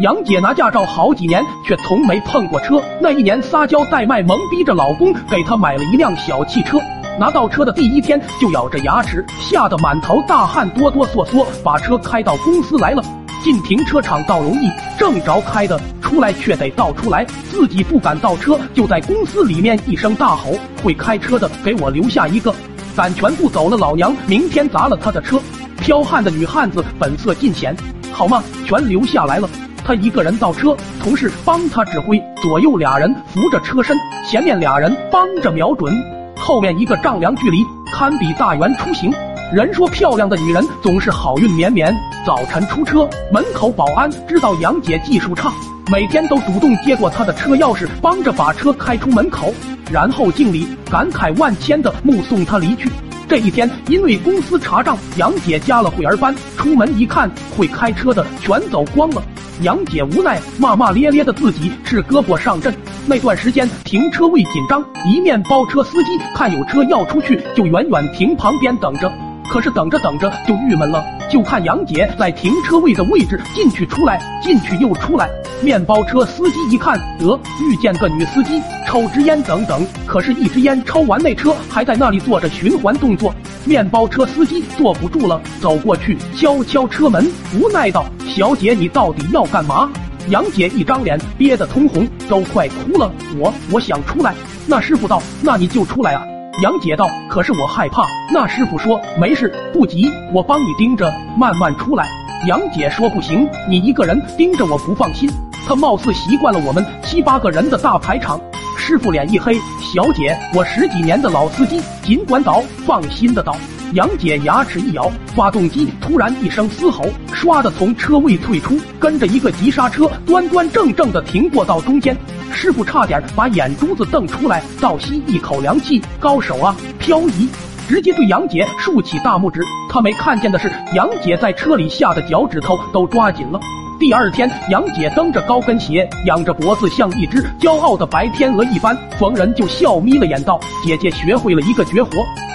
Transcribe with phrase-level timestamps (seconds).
[0.00, 2.82] 杨姐拿驾照好几年，却从没碰过车。
[3.00, 6.78] 那一年撒娇带卖，蒙逼着老公给她买了一辆小汽车。
[7.18, 13.02] 拿到车的第一天就咬着牙齿，吓得满头大汗，哆哆嗦嗦把车开到公司来了。
[13.42, 20.52] 进停车场倒容易，正着开的出来却得倒出来，自己不敢倒车，就在公司里面一声大吼
[20.84, 22.54] ：“会开车的给我留下一个！”
[22.94, 25.40] 敢全部走了，老娘明天砸了他的车！
[25.78, 27.74] 彪悍的女汉子本色尽显，
[28.12, 28.42] 好吗？
[28.66, 29.48] 全留下来了。
[29.86, 33.96] 他一个人倒车，同事帮他指挥，左右俩人扶着车身，
[34.28, 35.94] 前面俩人帮着瞄准。
[36.36, 39.14] 后面一个丈量距离，堪比大圆出行。
[39.54, 41.94] 人说漂亮的女人总是好运绵绵。
[42.26, 45.52] 早晨出车，门口保安知道杨姐技术差，
[45.88, 49.54] 每天都主动接过她的车钥匙，帮着把车开出门口，
[49.92, 52.90] 然后敬礼，感慨万千的目送她离去。
[53.28, 59.22] 这一天，因为公司查账，杨姐加了会儿班，出门一看，会开车的全走光了。
[59.62, 62.74] 杨姐无奈，骂骂咧咧的自己是胳膊上阵。
[63.06, 69.10] 那段时间停车位紧张，一面包车司机看有车要出去，就远远停旁边等着。
[69.56, 75.30] 可是等着等着就郁闷了，就看杨姐在停车位的位置进去出来，进去又出来。
[75.62, 79.82] 面包车司机一看，得遇见个女司机，抽支烟等等。
[80.04, 83.34] 可是，一支烟抽完，那车还在那里做着循环动作。
[83.64, 87.26] 面包车司机坐不住了，走过去敲敲车门，
[87.58, 89.90] 无奈道：“小姐，你到底要干嘛？”
[90.28, 93.10] 杨姐一张脸憋得通红，都快哭了。
[93.38, 94.34] 我我想出来。
[94.66, 96.22] 那师傅道：“那你就出来啊。”
[96.62, 102.08] 杨姐道：“可是我害怕。”那师傅说：“没事，不急，我帮你盯着，慢慢出来。”
[102.48, 105.28] 杨姐说：“不行，你一个人盯着我不放心。”
[105.68, 108.40] 他貌似习惯了我们七八个人的大排场。
[108.78, 109.54] 师傅脸一黑
[109.92, 113.54] ：“小姐，我十几年的老司机，尽管倒，放心的倒。”
[113.92, 122.16] 杨姐牙齿一咬，发动机突然一声嘶吼，唰的从车位退出，跟着一个急刹车，端端正正的停过道中间。
[122.52, 127.48] 师傅差点把眼珠子瞪出来，倒吸一口凉气，高手啊，漂移！
[127.88, 129.62] 直接对杨姐竖起大拇指。
[129.88, 133.60] 他没看见的是，杨姐在车里吓得脚趾头都抓紧了。
[133.98, 142.10] 第二天，杨姐蹬着高跟鞋，仰着脖子，像一只骄傲的白天鹅一般，逢人就笑眯了眼道：“姐姐学会了一个绝活，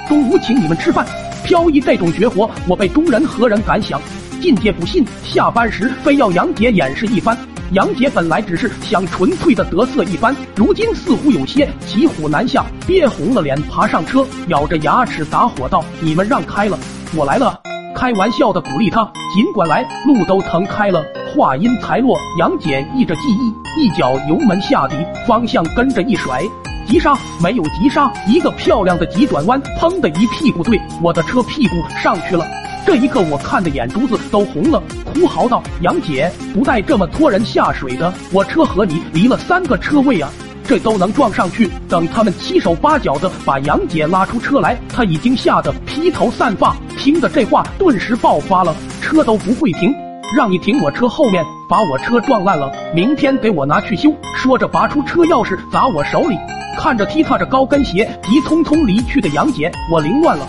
[0.07, 1.05] 中午请你们吃饭。
[1.43, 4.01] 飘逸这种绝活，我辈中人何人敢想？
[4.41, 7.37] 进阶不信，下班时非要杨姐演示一番。”
[7.73, 16.77] 杨姐本来只是想纯粹的得瑟一番，如今似乎有些骑虎难下，憋红了脸爬上车，咬着牙齿打火道：“你们让开了，
[17.15, 17.57] 我来了。”
[17.95, 21.01] 开玩笑的鼓励他，尽管来，路都腾开了。
[21.33, 26.41] 话音才落，杨姐依着记忆，一脚油门下底，方向跟着一甩，
[26.91, 32.45] 急刹没有急刹，一个漂亮的急转弯，砰的一屁股对我的车屁股上去了。
[32.85, 40.29] 这一刻，我看的眼珠子都红了，哭嚎道：“杨姐，不带这么拖人下水的，我车和你离了三个车位啊！”
[40.67, 41.69] 这都能撞上去。
[41.87, 46.75] 等他们七手八脚的把杨姐拉出车来，他已经吓得披头散发。
[46.97, 49.95] 听的这话，顿时爆发了，车都不会停，
[50.35, 54.13] 让你停我车后面，把我车撞烂了，明天给我拿去修。
[54.35, 56.37] 说着，拔出车钥匙砸我手里。
[56.77, 60.47] 看着踢踏着高跟鞋急匆匆离去的杨姐，我凌乱了。